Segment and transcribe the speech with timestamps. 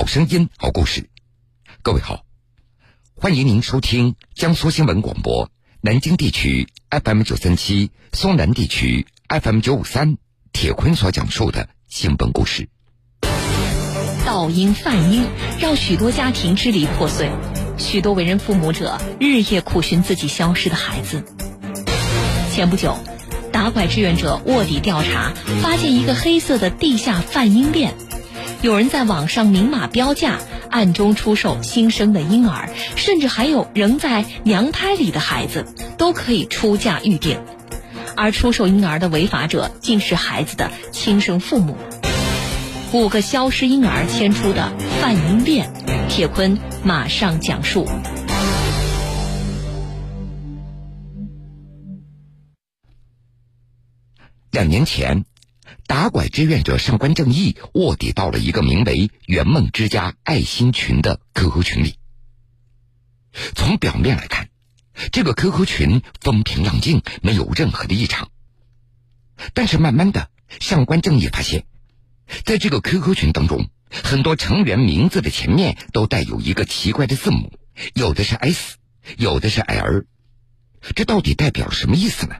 [0.00, 1.10] 好声音，好故事。
[1.82, 2.24] 各位好，
[3.14, 5.50] 欢迎您收听江苏新闻广播
[5.82, 10.16] 南京地区 FM 九三七、松南地区 FM 九五三。
[10.54, 12.70] 铁坤所讲述的新闻故事。
[14.24, 15.26] 盗音贩音
[15.60, 17.30] 让许多家庭支离破碎，
[17.76, 21.22] 许多为人父母者日夜苦寻自己消失的孩子。
[22.54, 22.96] 前不久，
[23.52, 27.94] 打拐志愿者卧底调查，发现一个黑色的地下贩婴链，
[28.62, 35.64] 有人在网上明码标价，暗中出售新生的婴儿，甚至还有仍在娘胎里的孩子
[35.96, 37.40] 都可以出价预定。
[38.16, 41.74] 而出售婴儿的违法者竟是孩子的亲生父母。
[42.92, 44.70] 五个消失婴儿牵出的
[45.00, 45.72] 贩婴链，
[46.10, 47.88] 铁坤马上讲述。
[54.50, 55.24] 两年前，
[55.86, 61.96] 打拐志愿者上官正义卧底到了一个名为“圆梦之家爱心群”的 QQ 群里。
[63.54, 64.48] 从表面来看。
[65.12, 68.28] 这个 QQ 群风平浪静，没有任何的异常。
[69.54, 70.28] 但是慢慢的，
[70.60, 71.64] 上官正义发现，
[72.44, 77.50] 在这个 QQ 群当中，很多成员名字的前面都带有一个奇怪的字母，
[77.94, 78.76] 有的是 S，
[79.16, 80.04] 有的是 L，
[80.94, 82.36] 这到底代表什么意思呢？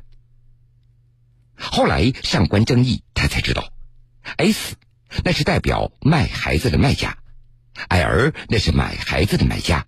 [1.56, 3.73] 后来上官正义才知道
[4.36, 4.75] ，S
[5.25, 7.17] 那是代表卖孩子的卖家
[7.89, 9.86] ，L 那是买孩子的买家，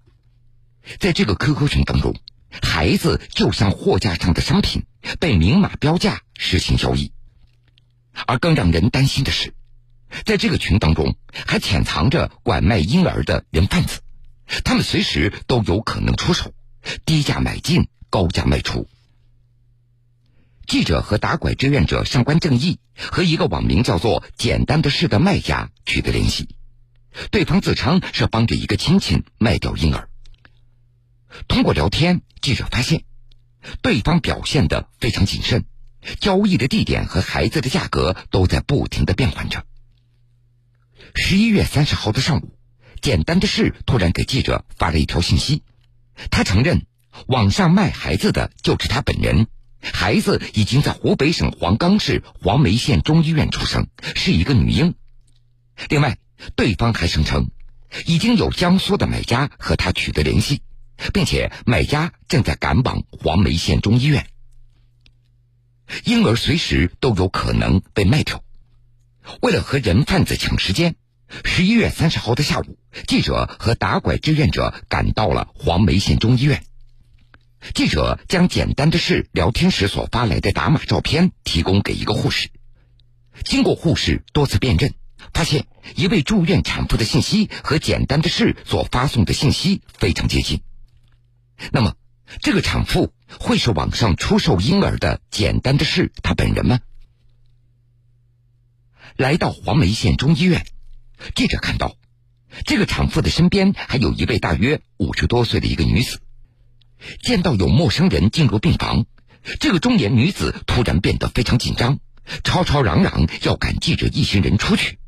[0.99, 2.15] 在这个 QQ 群当中。
[2.61, 4.85] 孩子就像货架上的商品，
[5.19, 7.11] 被明码标价实行交易。
[8.27, 9.55] 而更让人担心的是，
[10.27, 14.01] 在这个群当中还潜藏着拐卖婴儿的人贩子，
[14.65, 16.53] 他们随时都有可能出手，
[17.07, 18.87] 低价买进，高价卖出。
[20.73, 26.49] 记者和打拐志愿者上官正义和一个网名叫做“简单的事”的卖家取得联系，
[27.31, 30.09] 对方自称是帮着一个亲戚卖掉婴儿。
[31.47, 33.05] 通过聊天，记者发现，
[33.83, 35.67] 对方表现的非常谨慎，
[36.21, 39.67] 交易的地点和孩子的价格都在不停的变换着。
[41.15, 42.57] 十一月三十号的上午，
[43.03, 45.65] 简单的事突然给记者发了一条信息，
[46.31, 46.87] 他承认
[47.27, 49.49] 网上卖孩子的就是他本人，
[49.83, 54.95] 孩子已经在湖北省黄冈市黄梅县中医院出生，是一个女婴。
[55.89, 56.19] 另外，
[56.57, 57.51] 对方还声称，
[58.07, 60.63] 已经有江苏的买家和他取得联系。
[61.13, 64.29] 并且买家正在赶往黄梅县中医院，
[66.05, 68.45] 婴儿随时都有可能被卖掉。
[69.41, 70.95] 为了和人贩子抢时间，
[71.45, 72.79] 十一月三十号的下午，
[73.09, 76.63] 记者和打拐志愿者赶到了黄梅县中医院。
[77.75, 82.51] 记者将简单的事聊天时所发来的打码照片提供给一个护士，
[83.45, 84.95] 经过护士多次辨认，
[85.33, 90.61] 发现一位住院产妇的信息和简单的事所发送的信息非常接近。
[91.71, 91.95] 那么，
[92.41, 96.81] 这个产妇会是网上出售婴儿的简单的事她本人吗？
[99.17, 100.67] 来到黄梅县中医院，
[101.37, 101.97] 记者看到，
[102.67, 106.19] 这个产妇的身边还有一位大约五十多岁的一个女子。
[107.23, 109.07] 见到有陌生人进入病房，
[109.61, 111.99] 这个中年女子突然变得非常紧张，
[112.45, 114.99] 吵吵嚷嚷要赶记者一行人出去。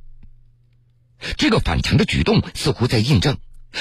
[1.37, 3.39] 这个反常的举动似乎在印证。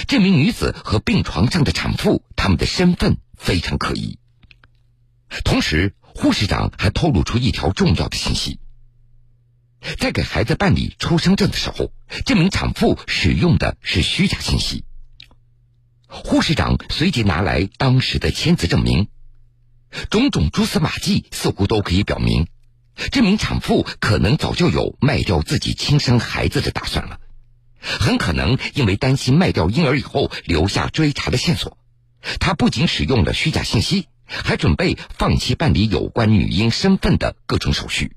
[0.07, 4.18] 这名女子和病床上的产妇，他们的身份非常可疑。
[5.44, 8.59] 同时，护士长还透露出一条重要的信息：
[10.00, 11.91] 在给孩子办理出生证的时候，
[12.25, 14.84] 这名产妇使用的是虚假信息。
[16.13, 19.07] 护士长随即拿来当时的签字证明，
[20.12, 22.47] 种种蛛丝马迹似乎都可以表明，
[23.12, 27.19] 这名产妇可能早就有卖掉自己亲生孩子的打算了。
[27.81, 31.79] 很可能因为担心卖掉婴儿以后留下追查的线索，
[32.40, 38.16] 他不仅使用了虚假信息，还准备放弃办理有关女婴身份的各种手续。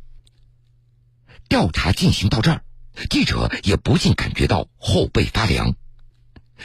[1.49, 2.63] 调查进行到这儿，
[3.09, 5.75] 记者也不禁感觉到后背发凉。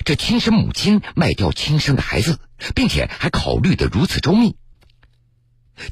[0.06, 2.40] 这亲生母亲卖掉亲生的孩子，
[2.76, 4.56] 并且还考虑的如此周密，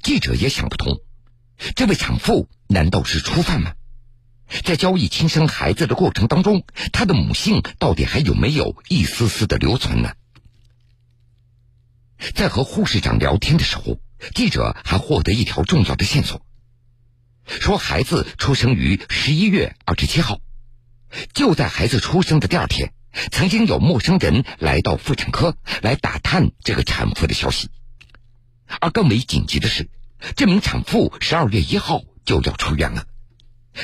[0.01, 0.99] 记者也想不通，
[1.75, 3.73] 这位产妇难道是初犯吗？
[4.63, 10.13] 在交易亲生孩子的过程当中，他的母性到底还有没有一丝丝的留存呢？
[12.33, 13.99] 在和护士长聊天的时候，
[14.33, 16.41] 记者还获得一条重要的线索，
[17.45, 20.39] 说孩子出生于十一月二十七号，
[21.33, 22.91] 就在孩子出生的第二天，
[23.31, 27.69] 曾经有陌生人来到妇产科来打探这个产妇的消息，
[28.79, 29.89] 而更为紧急的是，
[30.35, 33.05] 这名产妇十二月一号就要出院了。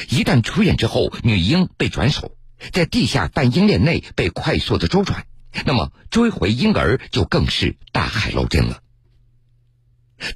[0.10, 2.38] 一旦出院之后，女婴被转手，
[2.72, 5.26] 在地下半婴链内被快速的周转，
[5.66, 8.82] 那么追回婴儿就更是大海捞针了。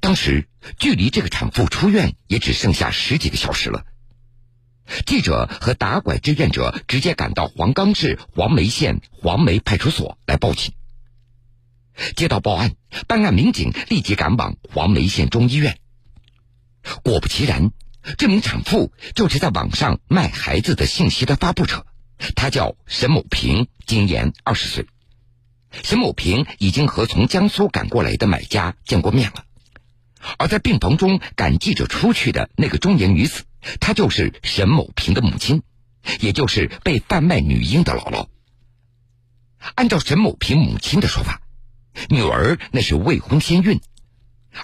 [0.02, 0.48] 当时
[0.78, 3.86] 距离这个产妇出院也只剩下十几个小时了。
[5.06, 10.74] 记者和打拐志愿者直接赶到黄冈市黄梅县黄梅派出所来报警。
[12.16, 12.76] 接到报案，
[13.08, 15.78] 办案民警立即赶往黄梅县中医院。
[17.04, 17.72] 果不其然，
[18.18, 21.86] 这名产妇就是在网上卖孩子的信息的发布者，
[22.36, 24.88] 她叫沈某平，今年二十岁。
[25.84, 29.44] 沈某平已经和从江苏赶过来的买家见过面了。
[30.38, 33.44] 而在病房中赶记者出去的那个中年女子，
[33.80, 35.64] 她就是沈某平的母亲，
[36.20, 38.28] 也就是被贩卖女婴的姥姥。
[39.76, 41.42] 按照沈某平母亲的说法，
[42.10, 43.82] 女儿那是未婚先孕，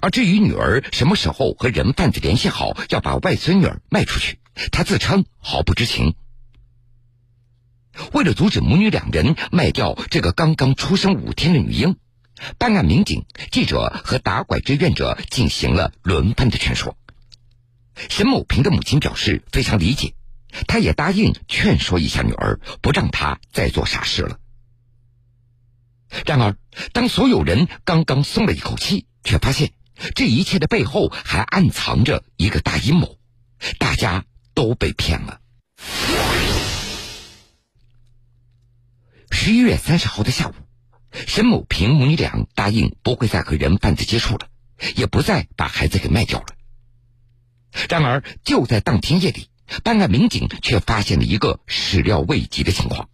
[0.01, 4.39] 而至于女儿什么时候和人贩子联系好要把外孙女儿卖出去，
[4.71, 6.15] 她自称毫不知情。
[8.13, 11.97] 为了阻止母女两人卖掉这个刚刚出生五天的女婴。
[12.57, 16.97] 办案民警、记者和打拐志愿者进行了轮番的劝说。
[18.15, 20.13] 沈某平的母亲表示非常理解，
[20.69, 24.39] 她也答应劝说一下女儿，不让她再做傻事了。
[26.25, 26.55] 然而，
[26.93, 29.73] 当所有人刚刚松了一口气，却发现
[30.13, 33.17] 这一切的背后还暗藏着一个大阴谋，
[33.79, 34.23] 大家
[34.53, 35.41] 都被骗了。
[39.29, 40.53] 十一月三十号的下午。
[41.11, 44.47] 沈某平母女俩答应不会再和人贩子接触了，
[44.95, 46.45] 也不再把孩子给卖掉了。
[47.89, 49.49] 然而，就在当天夜里，
[49.83, 53.09] 办案民警却发现了一个始料未及的情况。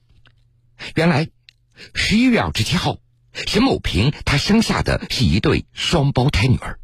[0.96, 1.30] 原来，
[1.94, 2.98] 十一月二十七号，
[3.34, 6.80] 沈某平他生下的是一对双胞胎女儿。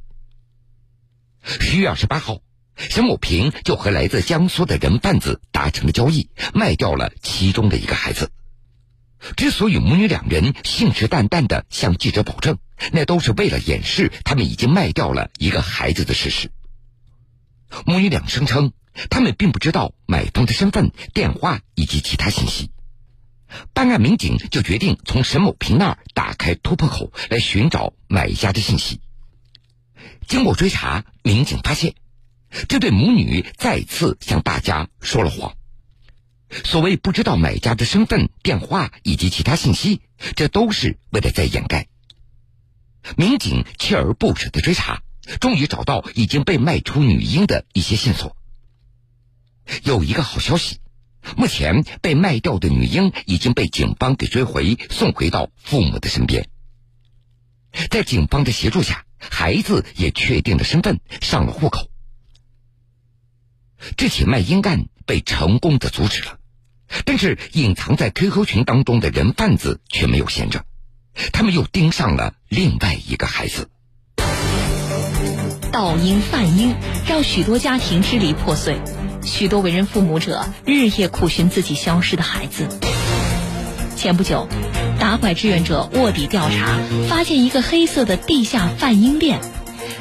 [1.44, 2.40] 十一月二十八号，
[2.76, 8.32] 沈某平就和来自江苏的人贩子达成了交易，卖掉了其中的一个孩子。
[9.36, 12.60] 之所以母女两人信誓旦旦的向记者保证，
[12.92, 16.52] 那都是为了掩饰他们已经卖掉了一个孩子的事实。
[17.86, 18.72] 母女俩声称，
[19.10, 22.72] 他们并不知道买方的身份、电话以及其他信息。
[23.74, 29.00] 办案民警就决定从沈某平那儿打开突破口，来寻找买家的信息。
[30.28, 31.96] 经过追查，民警发现，
[32.68, 35.56] 这对母女再次向大家说了谎。
[36.64, 40.02] 所谓不知道买家的身份、电话以及其他信息，
[40.36, 41.88] 这都是为了在掩盖。
[43.16, 45.02] 民警锲而不舍的追查，
[45.40, 48.36] 终于找到已经被卖出女婴的一些线索。
[49.84, 50.80] 有一个好消息，
[51.36, 56.50] 目前被卖掉的女婴已经被警方给追回，送回到父母的身边。
[57.90, 61.90] 在警方的协助下，孩子也确定了身份，上了户口。
[63.96, 64.88] 这起卖婴案。
[65.08, 66.38] 被成功的阻止了，
[67.06, 70.66] 但是隐藏在 QQ 群当中的人贩子却没有闲着，
[71.32, 73.70] 他们又盯上了另外一个孩子。
[75.72, 76.76] 盗婴贩婴
[77.08, 78.80] 让许多家庭支离破碎，
[79.24, 82.68] 许多为人父母者日夜苦寻自己消失的孩子。
[83.96, 84.48] 前不久，
[85.00, 86.78] 打拐志愿者卧底调查，
[87.10, 89.40] 发现一个黑色的地下贩婴链，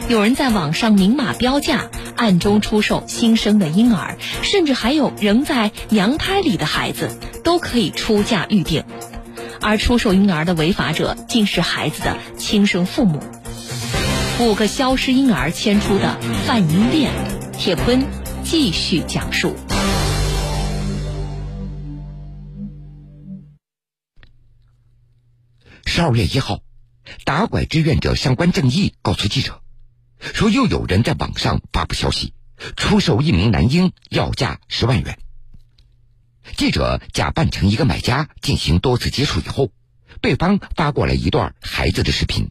[0.09, 1.91] 有人在网上明码标价。
[2.17, 7.11] 暗中出售新生的婴儿，甚至还有仍在娘胎里的孩子，
[7.45, 8.85] 都可以出价预定。
[9.61, 13.21] 而出售婴儿的违法者，竟是孩子的亲生父母。
[14.39, 17.11] 五个消失婴儿牵出的贩婴链，
[17.55, 18.07] 铁坤
[18.45, 19.57] 继续讲述。
[25.87, 26.61] 十二月一号，
[27.25, 29.63] 打拐志愿者上官正义告诉记者。
[30.21, 32.35] 说又有人在网上发布消息，
[32.77, 35.19] 出售一名男婴，要价十万元。
[36.59, 39.71] 记者假扮成一个买家进行多次接触以后，
[40.21, 42.51] 对方发过来一段孩子的视频。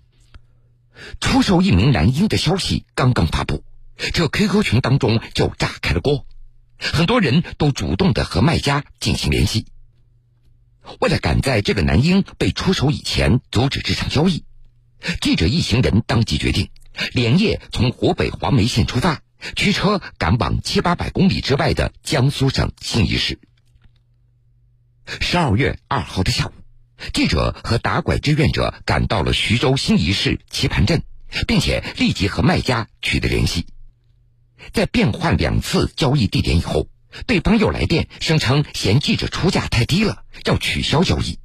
[1.20, 3.64] 出售一名男婴的消息刚刚发布，
[4.14, 6.26] 这 QQ 群当中就炸开了锅，
[6.80, 9.66] 很多人都主动的和卖家进行联系。
[11.00, 14.44] 为了赶在这个男婴被出手以前阻止这场交易，
[15.22, 16.70] 记者一行人当即决定。
[17.12, 19.22] 连夜从湖北黄梅县出发，
[19.58, 23.38] 驱车赶往七八百公里之外的江苏省兴义市。
[25.20, 26.52] 十二月二号的下午，
[27.14, 31.04] 记者和打拐志愿者赶到了徐州新沂市棋盘镇，
[31.48, 33.68] 并且立即和卖家取得联系。
[34.74, 36.88] 在变换两次交易地点以后，
[37.28, 41.40] 对方又来电声称嫌记者出价太低了，要取消交易。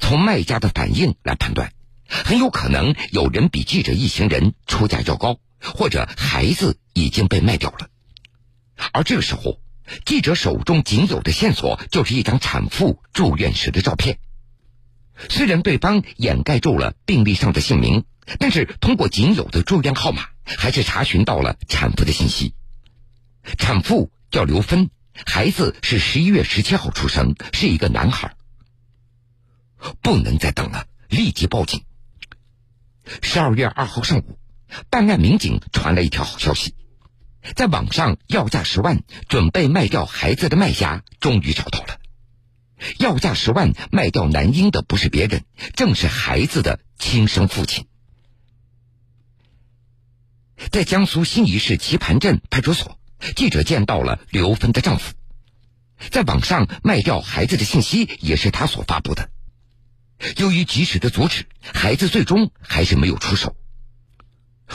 [0.00, 1.72] 从卖家的反应来判断。
[2.12, 7.88] 很有可能有人比记者一行人出价要高，或者孩子已经被卖掉了。
[8.92, 9.60] 而这个时候，
[10.04, 14.18] 记者手中仅有的线索就是一张产妇住院时的照片。
[15.28, 18.04] 虽然对方掩盖住了病历上的姓名，
[18.38, 22.54] 但是通过仅有的住院号码，还是查询到了产妇的信息。
[23.58, 24.90] 产妇叫刘芬，
[25.26, 28.34] 孩子是十一月十七号出生，是一个男孩。
[30.02, 31.82] 不能再等了，立即报警。
[33.22, 34.38] 十二月二号上午，
[34.88, 36.74] 办案民警传来一条好消息，
[37.54, 41.98] 在网上要价十万准备卖掉孩子的卖家终于找到了。
[42.98, 45.44] 要价十万卖掉男婴的不是别人，
[45.74, 47.86] 正是孩子的亲生父亲。
[50.70, 52.98] 在江苏新沂市棋盘镇派出所，
[53.34, 55.14] 记者见到了刘芬的丈夫，
[56.10, 59.30] 在网上卖掉孩子的信息也是他所发布的。
[60.36, 63.56] 由于及时的阻止，孩子最终还是没有出手。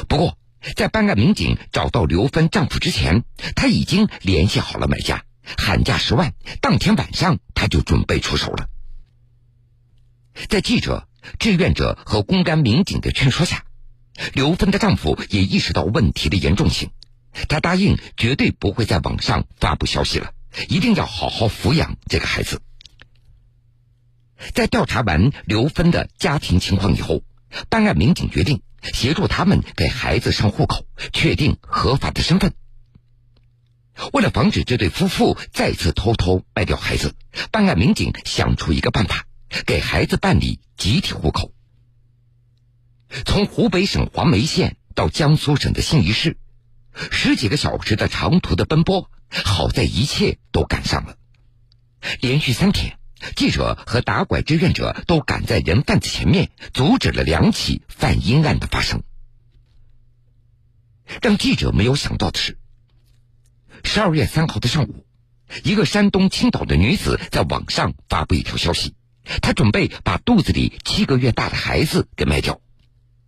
[0.07, 0.38] 不过，
[0.75, 3.24] 在办案民警找到刘芬丈夫之前，
[3.55, 5.25] 他已经联系好了买家，
[5.57, 6.34] 喊价十万。
[6.62, 8.67] 当天晚上，他就准备出手了。
[10.50, 11.07] 在记者、
[11.39, 13.63] 志愿者和公安民警的劝说下，
[14.34, 16.89] 刘芬的丈夫也意识到问题的严重性，
[17.48, 20.31] 他答应绝对不会在网上发布消息了，
[20.67, 22.62] 一定要好好抚养这个孩子。
[24.53, 27.24] 在调查完刘芬的家庭情况以后，
[27.69, 28.62] 办案民警决定
[28.94, 32.54] 协助他们给孩子上户口，确定合法的身份。
[34.12, 37.15] 为了防止这对夫妇再次偷偷卖掉孩子，
[37.51, 39.25] 办案民警想出一个办法，
[39.65, 41.54] 给孩子办理集体户口。
[43.25, 46.38] 从湖北省黄梅县到江苏省的新沂市，
[47.12, 51.15] 十几个小时的长途的奔波，好在一切都赶上了，
[52.20, 52.98] 连续三天。
[53.36, 59.03] 记者和打拐志愿者都赶在人贩子前面，阻止了两起贩婴案的发生。
[61.22, 62.57] 让记者没有想到的是，
[63.84, 65.05] 十二月三号的上午，
[65.63, 68.95] 一个山东青岛的女子在网上发布一条消息，
[69.41, 72.60] 她准备把肚子里七个月大的孩子给卖掉，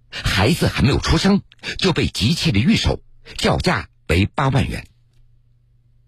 [0.10, 1.41] 孩子还没有出生
[1.77, 3.01] 就被急切的预售，
[3.38, 4.86] 叫价为八万元。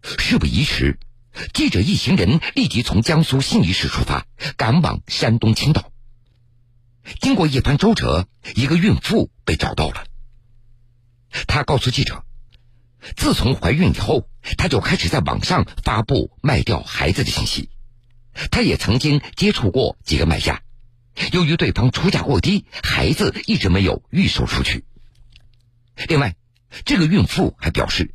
[0.02, 1.00] 事不宜迟。
[1.54, 4.26] 记者一行人立即从江苏新沂市出发，
[4.58, 5.92] 赶往山东青岛。
[7.22, 10.06] 经过一番周折，一个孕妇被找到了。
[11.48, 12.24] 她告诉记者，
[13.16, 17.70] 自从怀孕以后，她就开始在网上发布卖掉孩子的信息。
[18.52, 20.62] 她也曾经接触过几个买家，
[21.32, 24.86] 由于对方出价过低，孩子一直没有预售出去。
[26.08, 26.36] 另外，
[26.86, 28.14] 这个孕妇还表示，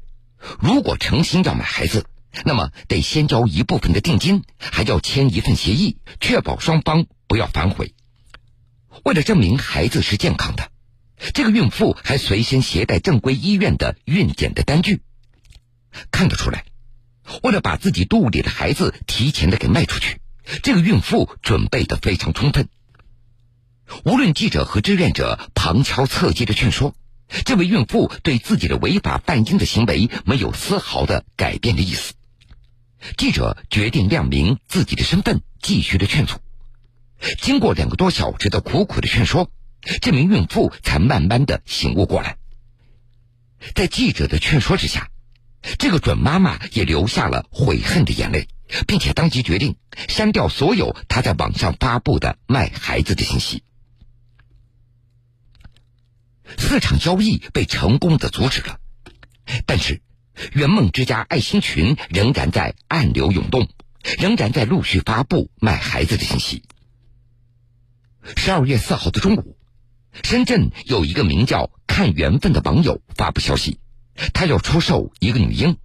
[0.61, 2.07] 如果诚心要买孩子，
[2.45, 7.95] 那么得先交一部分的定金，还要签一份协议，确保双方不要反悔。
[9.05, 10.71] 为了证明孩子是健康的，
[11.33, 15.03] 这个孕妇还随身携带正规医院的孕检的单据。
[16.11, 16.65] 看得出来，
[17.43, 20.21] 为了把自己肚里的孩子提前的给卖出去，
[20.63, 22.69] 这个孕妇准备的非常充分。
[24.05, 26.95] 无论记者和志愿者旁敲侧击的劝说，
[27.45, 32.15] 这位孕妇对自己的违法贩婴的行为没有丝毫的改变的意思。
[33.17, 36.39] 记者决定亮明自己的身份，继续的劝阻。
[37.41, 39.51] 经过两个多小时的苦苦的劝说，
[40.01, 42.39] 这名孕妇才慢慢的醒悟过来。
[43.75, 45.11] 在记者的劝说之下，
[45.79, 48.49] 这个准妈妈也流下了悔恨的眼泪，
[48.87, 49.77] 并且当即决定
[50.09, 53.63] 删掉所有她在网上发布的卖孩子的信息。
[56.59, 58.79] 四场交易被成功的阻止了，
[59.67, 60.01] 但是。
[60.53, 63.69] 圆梦之家爱心群仍然在暗流涌动，
[64.19, 66.63] 仍然在陆续发布卖孩子的信息。
[68.37, 69.57] 十二月四号的中午，
[70.23, 73.79] 深圳有一个名叫“看缘分”的网友发布消息，
[74.33, 75.77] 他要出售一个女婴。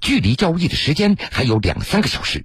[0.00, 2.44] 距离交易的时间还有两三个小时，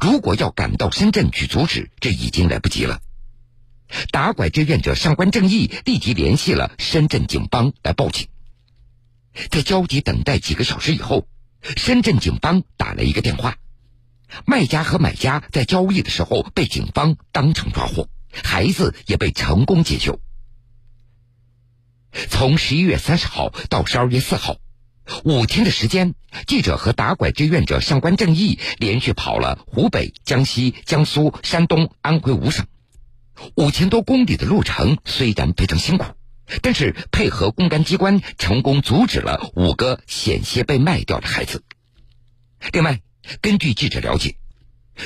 [0.00, 3.00] 如果要赶到深圳去阻止，这已经来不及了。
[4.10, 8.28] 打拐志愿者上官正义立即联系了深圳警方来报警。
[9.50, 11.26] 在焦急等待几个小时以后，
[11.76, 13.56] 深圳警方打了一个电话，
[14.46, 18.08] 卖家和买家在交易的时候被警方当场抓获，
[18.42, 20.20] 孩子也被成功解救。
[22.28, 24.56] 从十一月三十号到十二月四号，
[25.24, 26.14] 五天的时间，
[26.46, 32.66] 记者和打拐志愿者上官正义连续跑了湖北、江西、江苏、山东、安徽五省，
[33.54, 36.04] 五千多公里的路程虽然非常辛苦。
[36.60, 41.62] 但是配合公安机关成功阻止了五个险些被卖掉的孩子。
[42.72, 43.00] 另外
[43.40, 44.36] 根据记者了解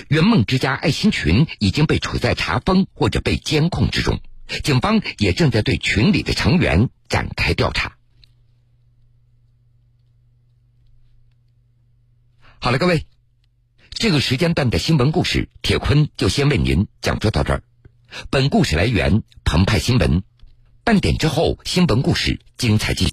[0.09, 4.21] 圆梦之家爱心群已经被处在查封或者被监控之中。
[4.63, 7.97] 警方也正在对群里的成员展开调查。
[12.59, 13.07] 好了各位
[13.91, 17.63] 这个时间段的新闻故事铁坤就先为您讲述到这儿。
[18.31, 20.23] 本故事来源澎湃新闻。
[20.87, 23.05] 半点之后，新闻故事精彩继续。